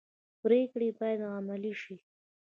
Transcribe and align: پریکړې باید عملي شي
پریکړې 0.41 0.89
باید 0.99 1.21
عملي 1.37 1.73
شي 1.81 1.97